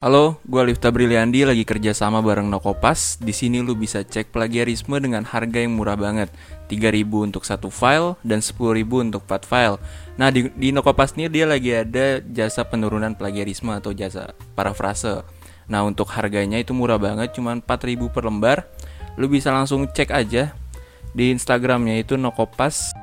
[0.00, 3.20] Halo, gue Lifta Briliandi lagi kerja sama bareng Nokopas.
[3.20, 6.32] Di sini lu bisa cek plagiarisme dengan harga yang murah banget.
[6.72, 9.76] 3000 untuk satu file dan 10000 untuk 4 file.
[10.16, 15.20] Nah, di, di Nokopas ini dia lagi ada jasa penurunan plagiarisme atau jasa parafrase.
[15.68, 18.58] Nah, untuk harganya itu murah banget, cuma 4000 per lembar.
[19.20, 20.56] Lu bisa langsung cek aja
[21.12, 22.96] di Instagramnya itu Nokopas.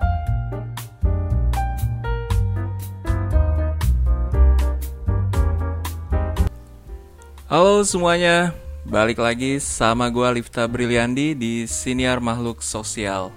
[7.48, 8.52] Halo semuanya,
[8.84, 13.32] balik lagi sama gue Lifta Briliandi di Siniar Makhluk Sosial.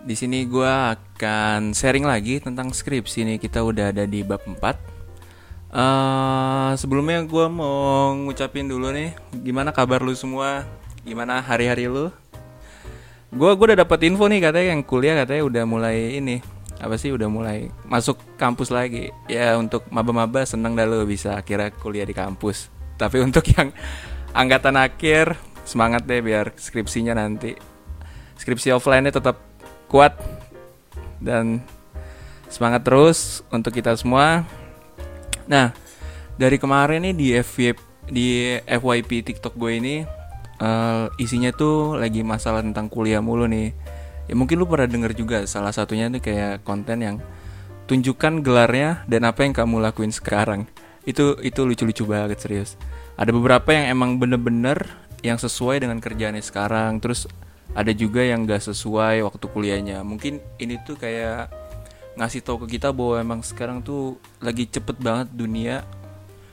[0.00, 3.36] Di sini gue akan sharing lagi tentang skripsi nih.
[3.36, 4.56] Kita udah ada di bab 4.
[4.56, 4.72] Uh,
[6.80, 9.12] sebelumnya gue mau ngucapin dulu nih,
[9.44, 10.64] gimana kabar lu semua?
[11.04, 12.08] Gimana hari-hari lu?
[13.28, 16.40] Gue gue udah dapat info nih katanya yang kuliah katanya udah mulai ini
[16.80, 21.70] apa sih udah mulai masuk kampus lagi ya untuk maba-maba seneng dah lo bisa akhirnya
[21.78, 23.74] kuliah di kampus tapi untuk yang
[24.30, 25.34] angkatan akhir
[25.66, 27.58] semangat deh biar skripsinya nanti
[28.38, 29.38] skripsi offline-nya tetap
[29.90, 30.18] kuat
[31.22, 31.62] dan
[32.50, 34.42] semangat terus untuk kita semua.
[35.46, 35.70] Nah,
[36.34, 37.78] dari kemarin nih di FYP
[38.10, 39.96] di FYP TikTok gue ini
[40.58, 43.70] uh, isinya tuh lagi masalah tentang kuliah mulu nih.
[44.26, 47.16] Ya mungkin lu pernah denger juga salah satunya tuh kayak konten yang
[47.86, 50.66] tunjukkan gelarnya dan apa yang kamu lakuin sekarang
[51.02, 52.78] itu itu lucu-lucu banget serius.
[53.18, 54.86] Ada beberapa yang emang bener-bener
[55.22, 56.98] yang sesuai dengan kerjaannya sekarang.
[57.02, 57.26] Terus
[57.72, 60.04] ada juga yang gak sesuai waktu kuliahnya.
[60.04, 61.50] Mungkin ini tuh kayak
[62.18, 65.82] ngasih tahu ke kita bahwa emang sekarang tuh lagi cepet banget dunia.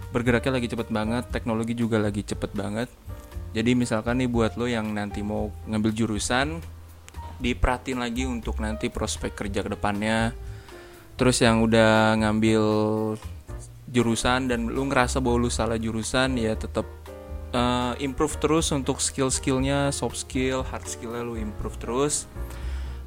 [0.10, 2.90] Bergeraknya lagi cepet banget teknologi juga lagi cepet banget.
[3.54, 6.62] Jadi misalkan nih buat lo yang nanti mau ngambil jurusan
[7.40, 10.36] diperhatiin lagi untuk nanti prospek kerja ke depannya
[11.16, 12.64] terus yang udah ngambil
[13.90, 16.86] jurusan dan lu ngerasa bahwa lu salah jurusan ya tetap
[17.54, 22.30] uh, improve terus untuk skill-skillnya soft skill hard skillnya lu improve terus.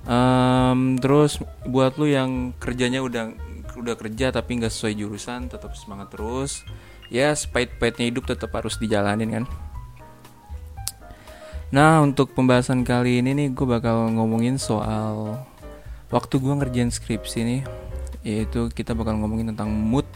[0.03, 3.31] Um, terus buat lu yang kerjanya udah
[3.79, 6.67] udah kerja tapi nggak sesuai jurusan tetap semangat terus.
[7.13, 9.45] Ya sepait-paitnya hidup tetap harus dijalanin kan?
[11.73, 15.41] Nah untuk pembahasan kali ini nih gue bakal ngomongin soal
[16.11, 17.63] waktu gue ngerjain skripsi nih.
[18.23, 20.07] Yaitu kita bakal ngomongin tentang mood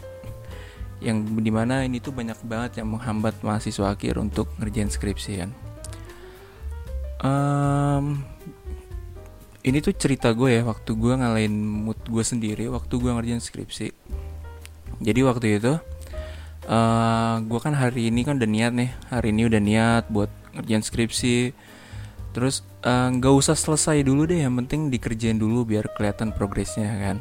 [0.97, 5.51] yang di mana ini tuh banyak banget yang menghambat mahasiswa akhir untuk ngerjain skripsi kan.
[7.17, 8.21] Um,
[9.65, 13.93] ini tuh cerita gue ya waktu gue ngalahin mood gue sendiri waktu gue ngerjain skripsi.
[14.97, 15.77] Jadi waktu itu
[16.65, 20.81] uh, gue kan hari ini kan udah niat nih hari ini udah niat buat ngerjain
[20.81, 21.37] skripsi.
[22.37, 26.85] Terus eh, nggak uh, usah selesai dulu deh yang penting dikerjain dulu biar kelihatan progresnya
[27.01, 27.17] kan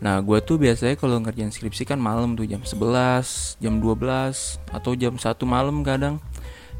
[0.00, 4.92] Nah gue tuh biasanya kalau ngerjain skripsi kan malam tuh jam 11, jam 12 atau
[4.92, 6.20] jam 1 malam kadang.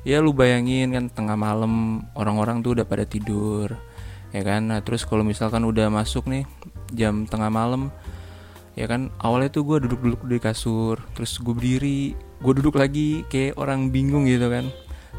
[0.07, 3.75] Ya lu bayangin kan tengah malam orang-orang tuh udah pada tidur
[4.31, 4.71] Ya kan?
[4.71, 6.47] Nah terus kalau misalkan udah masuk nih
[6.95, 7.91] jam tengah malam
[8.79, 9.11] Ya kan?
[9.19, 14.31] Awalnya tuh gue duduk-duduk di kasur Terus gue berdiri Gue duduk lagi kayak orang bingung
[14.31, 14.71] gitu kan.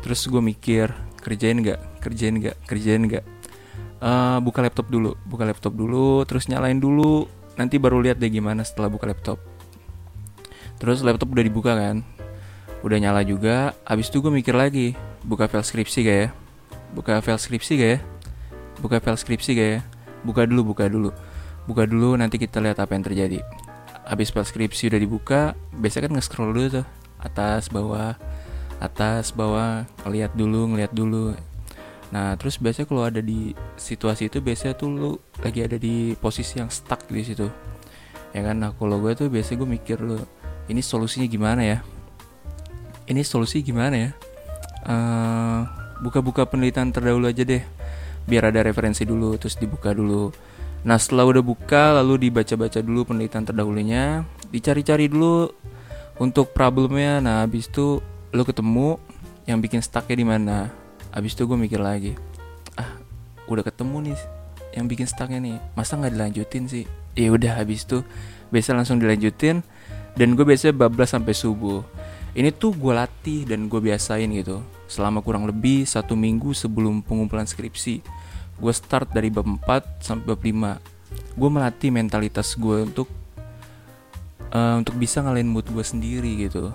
[0.07, 0.87] Terus gue mikir
[1.19, 3.27] kerjain gak, kerjain gak, kerjain gak
[3.99, 8.63] uh, Buka laptop dulu, buka laptop dulu Terus nyalain dulu nanti baru lihat deh gimana
[8.63, 9.41] setelah buka laptop.
[10.77, 12.05] Terus laptop udah dibuka kan?
[12.85, 13.73] Udah nyala juga.
[13.83, 14.93] Abis itu gue mikir lagi
[15.25, 16.29] buka file skripsi gak ya?
[16.93, 17.99] Buka file skripsi gak ya?
[18.77, 19.79] Buka file skripsi gak ya?
[20.21, 21.09] Buka dulu buka dulu.
[21.65, 23.41] Buka dulu nanti kita lihat apa yang terjadi.
[24.05, 25.39] Habis file skripsi udah dibuka
[25.73, 26.87] biasanya kan nge-scroll dulu tuh.
[27.17, 28.13] Atas bawah
[28.77, 29.85] atas bawah.
[30.05, 31.33] Ngeliat dulu ngeliat dulu
[32.07, 35.11] Nah terus biasanya kalau ada di situasi itu biasanya tuh lu
[35.43, 37.47] lagi ada di posisi yang stuck di situ.
[38.31, 38.63] Ya kan?
[38.63, 40.19] Nah kalau gue tuh biasanya gue mikir lu
[40.71, 41.77] ini solusinya gimana ya?
[43.07, 44.11] Ini solusi gimana ya?
[44.87, 45.67] Uh,
[45.99, 47.63] buka-buka penelitian terdahulu aja deh
[48.27, 50.31] biar ada referensi dulu terus dibuka dulu.
[50.87, 55.51] Nah setelah udah buka lalu dibaca-baca dulu penelitian terdahulunya dicari-cari dulu
[56.19, 57.19] untuk problemnya.
[57.19, 57.99] Nah habis itu
[58.31, 58.99] lo ketemu
[59.47, 60.71] yang bikin stucknya di mana
[61.17, 62.13] abis itu gue mikir lagi
[62.77, 62.93] ah
[63.49, 64.19] udah ketemu nih
[64.77, 66.85] yang bikin stucknya nih masa nggak dilanjutin sih?
[67.17, 68.05] Ya udah habis itu
[68.53, 69.65] biasa langsung dilanjutin
[70.13, 71.81] dan gue biasanya bablas sampai subuh.
[72.37, 74.61] Ini tuh gue latih dan gue biasain gitu.
[74.85, 78.05] Selama kurang lebih satu minggu sebelum pengumpulan skripsi
[78.57, 83.05] gue start dari bab 4 sampai bab 5 gue melatih mentalitas gue untuk
[84.49, 86.69] uh, untuk bisa ngalahin mood gue sendiri gitu.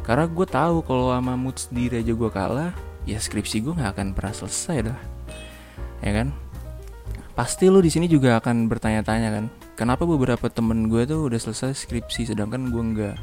[0.00, 2.72] Karena gue tahu kalau sama mood sendiri aja gue kalah
[3.08, 4.98] ya skripsi gue nggak akan pernah selesai dah.
[6.04, 6.28] Ya kan?
[7.32, 9.44] Pasti lo di sini juga akan bertanya-tanya kan
[9.78, 13.16] kenapa beberapa temen gue tuh udah selesai skripsi sedangkan gue nggak?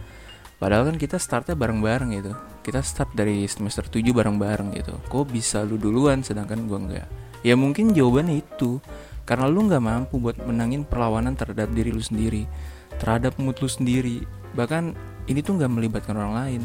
[0.58, 2.34] Padahal kan kita startnya bareng-bareng gitu.
[2.66, 4.98] Kita start dari semester 7 bareng-bareng gitu.
[5.06, 7.08] Kok bisa lu duluan sedangkan gue enggak
[7.46, 8.82] ya mungkin jawabannya itu.
[9.26, 12.50] Karena lu nggak mampu buat menangin perlawanan terhadap diri lu sendiri
[12.98, 14.24] terhadap mood lu sendiri.
[14.56, 14.96] Bahkan
[15.28, 16.62] ini tuh nggak melibatkan orang lain.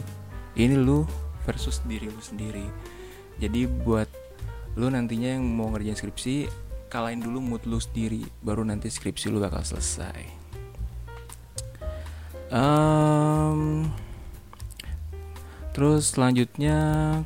[0.55, 1.05] Ini lu
[1.45, 2.69] versus diri lu sendiri
[3.41, 4.07] jadi buat
[4.77, 6.47] lu nantinya yang mau ngerjain skripsi
[6.93, 10.43] kalahin dulu mood lu sendiri baru nanti skripsi lu bakal selesai.
[12.51, 13.87] Um,
[15.71, 16.77] terus selanjutnya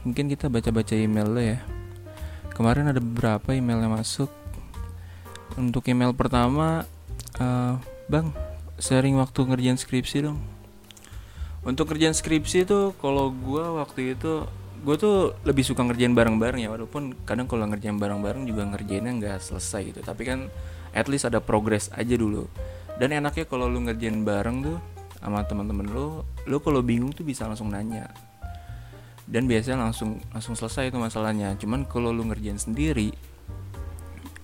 [0.04, 1.58] mungkin kita baca-baca email lo ya.
[2.52, 4.28] Kemarin ada beberapa email yang masuk.
[5.56, 6.84] Untuk email pertama
[7.40, 7.74] uh,
[8.06, 8.30] bang
[8.76, 10.38] sharing waktu ngerjain skripsi dong.
[11.64, 14.44] Untuk ngerjain skripsi tuh kalau gue waktu itu
[14.84, 19.38] gue tuh lebih suka ngerjain bareng-bareng ya walaupun kadang kalau ngerjain bareng-bareng juga ngerjainnya nggak
[19.40, 20.00] selesai gitu.
[20.04, 20.52] Tapi kan
[20.92, 22.44] at least ada progres aja dulu.
[23.00, 24.78] Dan enaknya kalau lu ngerjain bareng tuh
[25.18, 28.12] sama teman-teman lo lo kalau bingung tuh bisa langsung nanya.
[29.24, 31.56] Dan biasanya langsung langsung selesai itu masalahnya.
[31.56, 33.08] Cuman kalau lo ngerjain sendiri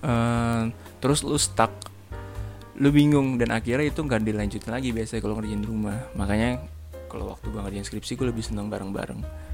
[0.01, 0.65] uh,
[0.97, 1.69] terus lo stuck
[2.81, 6.01] lo bingung dan akhirnya itu nggak dilanjutin lagi biasanya kalau ngerjain di rumah.
[6.17, 6.65] Makanya
[7.05, 9.50] kalau waktu gue ngerjain skripsi gue lebih seneng bareng-bareng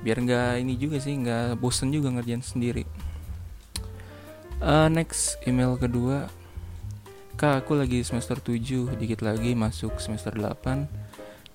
[0.00, 2.84] biar nggak ini juga sih nggak bosen juga ngerjain sendiri.
[4.60, 6.28] Uh, next email kedua.
[7.40, 10.84] Kak, aku lagi semester 7, dikit lagi masuk semester 8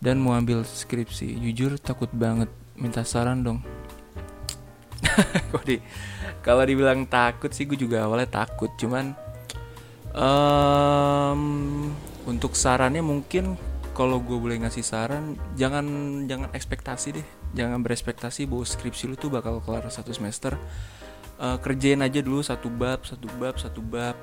[0.01, 1.37] dan mau ambil skripsi.
[1.37, 3.61] Jujur takut banget, minta saran dong.
[5.53, 5.77] Kok di
[6.41, 9.13] kalau dibilang takut sih gue juga awalnya takut, cuman
[10.17, 11.41] um,
[12.25, 13.53] untuk sarannya mungkin
[13.95, 15.85] kalau gue boleh ngasih saran jangan
[16.27, 20.59] jangan ekspektasi deh jangan berespektasi bahwa skripsi lu tuh bakal kelar satu semester.
[21.35, 24.15] Uh, kerjain aja dulu satu bab satu bab satu bab.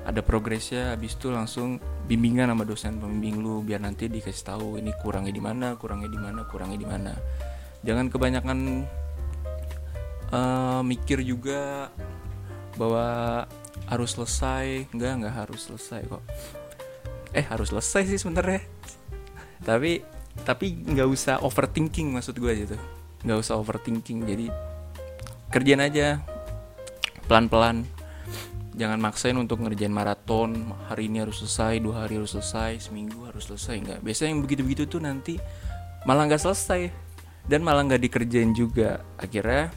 [0.00, 1.76] Ada progresnya habis itu langsung
[2.08, 6.18] bimbingan sama dosen pembimbing lu biar nanti dikasih tahu ini kurangnya di mana kurangnya di
[6.18, 7.12] mana kurangnya di mana.
[7.84, 8.58] Jangan kebanyakan
[10.32, 11.92] uh, mikir juga
[12.80, 13.44] bahwa
[13.88, 14.88] harus selesai.
[14.92, 16.24] Enggak enggak harus selesai kok.
[17.36, 18.64] Eh harus selesai sih sebenarnya.
[19.60, 20.00] Tapi
[20.42, 22.76] tapi nggak usah overthinking maksud gue gitu.
[23.26, 24.24] Nggak usah overthinking.
[24.24, 24.46] Jadi
[25.52, 26.22] kerjain aja.
[27.28, 27.86] Pelan-pelan.
[28.74, 30.72] Jangan maksain untuk ngerjain maraton.
[30.88, 33.76] Hari ini harus selesai dua hari harus selesai seminggu harus selesai.
[33.82, 33.98] Nggak.
[34.00, 35.36] Biasanya yang begitu begitu tuh nanti
[36.08, 36.90] malah nggak selesai.
[37.44, 39.02] Dan malah nggak dikerjain juga.
[39.20, 39.68] Akhirnya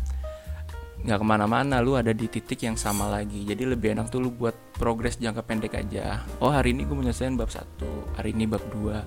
[1.04, 1.84] nggak ke mana-mana.
[1.84, 3.44] Lu ada di titik yang sama lagi.
[3.44, 6.24] Jadi lebih enak tuh lu buat progres jangka pendek aja.
[6.40, 8.16] Oh hari ini gue menyelesaikan bab satu.
[8.16, 9.04] Hari ini bab dua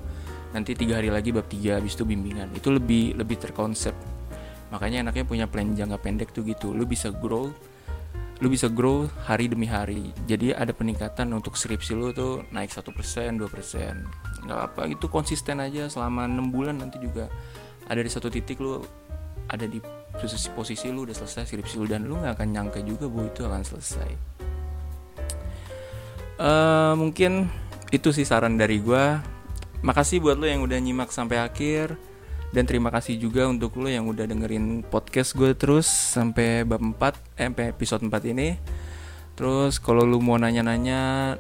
[0.54, 2.52] nanti tiga hari lagi bab tiga habis itu bimbingan.
[2.54, 3.94] Itu lebih lebih terkonsep.
[4.70, 6.74] Makanya enaknya punya plan jangka pendek tuh gitu.
[6.74, 7.50] Lu bisa grow
[8.36, 10.12] lu bisa grow hari demi hari.
[10.28, 14.04] Jadi ada peningkatan untuk skripsi lu tuh naik satu persen dua persen.
[14.44, 15.88] Nggak apa itu konsisten aja.
[15.88, 17.32] Selama enam bulan nanti juga
[17.88, 18.84] ada di satu titik lu
[19.48, 19.80] ada di
[20.12, 21.88] posisi posisi lu udah selesai skripsi lu.
[21.88, 24.10] Dan lu nggak akan nyangka juga bahwa itu akan selesai.
[26.36, 27.48] Uh, mungkin
[27.88, 29.04] itu sih saran dari gue
[29.80, 31.96] makasih buat lo yang udah nyimak sampai akhir.
[32.54, 37.42] Dan terima kasih juga untuk lo yang udah dengerin podcast gue terus sampai bab 4
[37.42, 38.56] eh, episode 4 ini.
[39.36, 41.34] Terus kalau lu mau nanya-nanya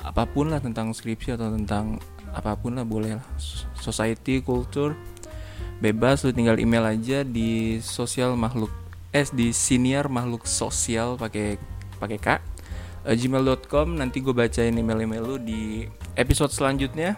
[0.00, 1.98] apa pun lah tentang skripsi atau tentang
[2.30, 3.26] apa pun lah boleh lah.
[3.74, 4.94] Society culture
[5.80, 8.68] bebas lu tinggal email aja di sosial makhluk
[9.10, 11.56] eh di senior makhluk sosial pakai
[11.96, 17.16] pakai k uh, gmail.com nanti gue bacain email-email lu di episode selanjutnya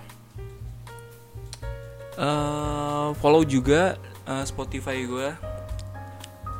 [2.22, 3.98] uh, follow juga
[4.30, 5.34] uh, Spotify gue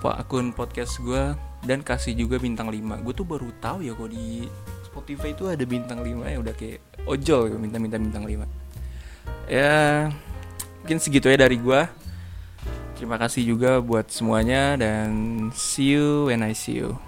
[0.02, 1.31] akun podcast gue
[1.62, 4.50] dan kasih juga bintang 5 gue tuh baru tahu ya kok di
[4.83, 8.42] Spotify itu ada bintang 5 ya udah kayak ojol ya minta-minta bintang 5
[9.47, 10.11] ya
[10.83, 11.81] mungkin segitu ya dari gue
[12.99, 15.11] terima kasih juga buat semuanya dan
[15.54, 16.99] see you when I see you